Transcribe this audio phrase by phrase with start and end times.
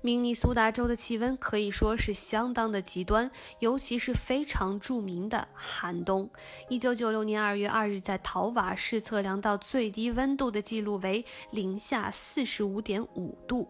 [0.00, 6.30] 明尼苏达州的气温可以说是相当的极端，尤其是非常著名的寒冬。
[6.68, 13.68] 一九九六年二月二日，在陶瓦市测量到最低温度的记录为零下四十五点五度。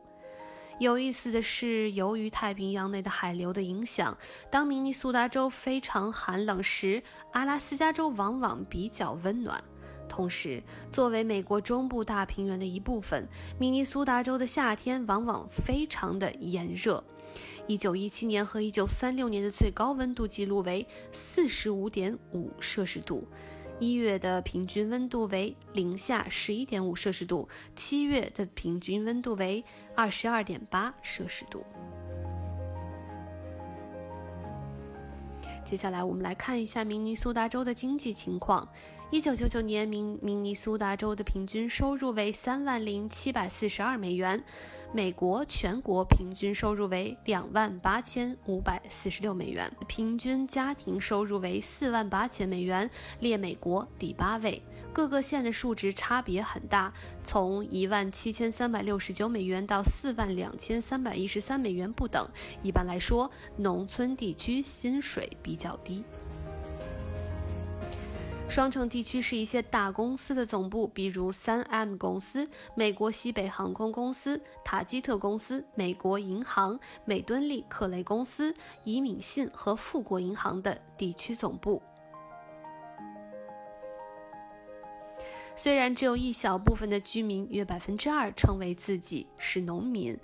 [0.78, 4.16] 有意思的是，由于太平洋内的海流的影响，
[4.50, 7.02] 当明尼苏达州非常寒冷时，
[7.32, 9.64] 阿拉斯加州往往比较温暖。
[10.18, 10.60] 同时，
[10.90, 17.04] 作为美国中部大平原的一部分，明尼苏达州的夏天往往非常的炎热。
[17.68, 22.18] 1917年和1936年的最高温度记录为45.5
[22.58, 23.28] 摄氏度，
[23.78, 31.64] 一月的平均温度为零下11.5摄氏度，七月的平均温度为22.8摄氏度。
[35.64, 38.66] 接下来，我们来看一下明尼苏达州的经济情况。
[39.10, 44.44] 一九九九年，明明尼苏达州的平均收入为三万零七百四十二美元，
[44.92, 54.60] 美国全国平均收入为两万八千五百四十六美元，平均家庭收入为四万八千美元，列美国第八位。
[54.92, 56.92] 各个县的数值差别很大，
[57.24, 62.28] 从一万七千三百六十九美元到四万两千三百一十三美元不等。
[62.62, 66.04] 一般来说，农村地区薪水比较低。
[68.48, 78.52] 双城地区是一些大公司的总部，比如三 M 公司、美国西北航空公司、塔基特公司、美国银行、美敦力克雷公司、
[78.84, 81.80] 宜敏信和富国银行的地区总部。
[85.54, 90.18] 虽然只有一小部分的居民，约百分之二，称为自己是农民，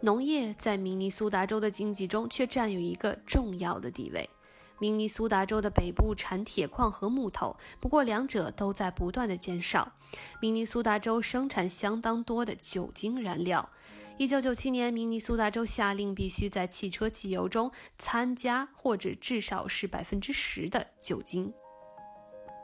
[0.00, 4.28] 农业在明尼苏达州的经济中却占有一个重要的地位。
[4.80, 9.92] 明尼苏达州的北部产铁矿和木头，不过两者都在不断的减少。
[10.40, 13.68] 明尼苏达州生产相当多的酒精燃料。
[14.16, 21.52] 一九九七年，明尼苏达州下令必须在汽车汽油中参加或者至少是百分之十的酒精。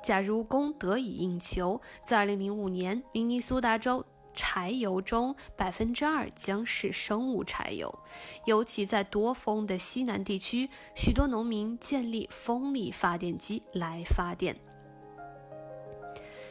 [0.03, 4.05] 假如供得以应求，在二零零五年，明尼苏达州。
[4.37, 7.99] 柴油中百分之二将是生物柴油，
[8.45, 14.55] 尤其在多风的西南地区，许多农民建立风力发电机来发电。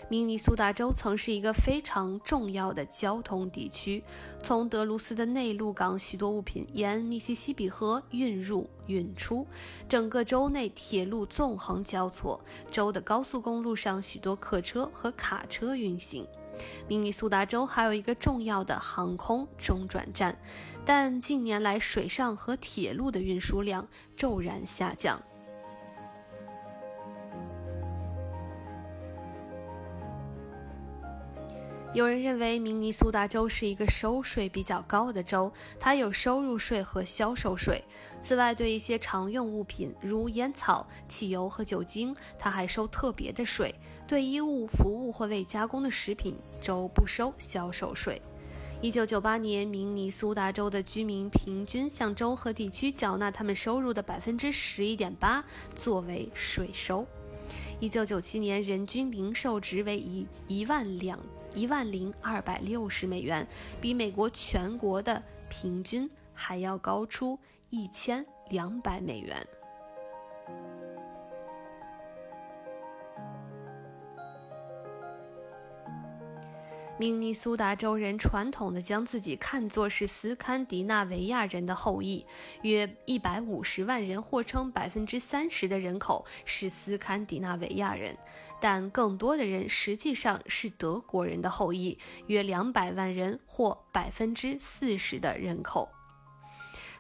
[0.07, 4.03] 明尼苏达州曾是一个非常重要的交通地区，
[4.43, 9.47] 从德鲁斯的内陆港，许多物品沿密西西比河运入运出，
[9.89, 16.27] 整个州内铁路纵横交错，州的高速公路上许多客车和卡车运行。
[16.87, 20.37] 明尼苏达州还有一个重要的航空中转站，
[20.85, 25.21] 但近年来水上和铁路的运输量骤然下降。
[31.95, 37.81] 有人认为明尼苏达州是一个收税比较高的州，它有收入税和销售税。
[38.21, 43.73] 此外，对一些常用物品如烟草、汽油和酒精，它还收特别的税。
[44.05, 48.21] 对衣物、服务或未加工的食品，州不收销售税。
[48.81, 55.41] 一九九八年，明尼苏达州的居民平均向州和地区缴纳他们收入的百分之十一点八
[55.73, 57.07] 作为税收。
[57.79, 61.17] 一九九七年，人均零售值为一一万两。
[61.55, 63.47] 一万零二百六十美元，
[63.79, 67.39] 比美国全国的平均还要高出
[67.69, 69.47] 一千两百美元。
[76.97, 82.25] 明尼苏达州人传统的将自己看作是斯堪的纳维亚人的后裔，
[82.61, 88.17] 约一百五十万人，或称百分之三十的人口是斯堪的纳维亚人，
[88.61, 91.97] 但更多的人实际上是德国人的后裔，
[92.27, 95.89] 约两百万人，或百分之四十的人口。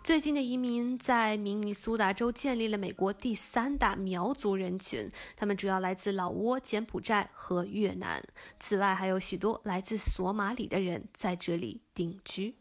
[0.05, 8.23] 最近的移民在明尼苏达州建立了美国第三大苗族人群，他们主要来自老挝、柬埔寨和越南。
[8.59, 12.53] 此外，还有许多来自索马里的人在这里定居。